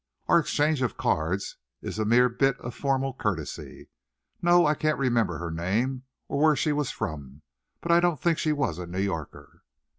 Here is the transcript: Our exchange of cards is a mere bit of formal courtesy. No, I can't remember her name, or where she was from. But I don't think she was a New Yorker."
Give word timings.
Our 0.25 0.39
exchange 0.39 0.81
of 0.81 0.97
cards 0.97 1.57
is 1.83 1.99
a 1.99 2.05
mere 2.05 2.27
bit 2.27 2.57
of 2.59 2.73
formal 2.73 3.13
courtesy. 3.13 3.89
No, 4.41 4.65
I 4.65 4.73
can't 4.73 4.97
remember 4.97 5.37
her 5.37 5.51
name, 5.51 6.05
or 6.27 6.41
where 6.41 6.55
she 6.55 6.71
was 6.71 6.89
from. 6.89 7.43
But 7.81 7.91
I 7.91 7.99
don't 7.99 8.19
think 8.19 8.39
she 8.39 8.51
was 8.51 8.79
a 8.79 8.87
New 8.87 8.97
Yorker." 8.99 9.61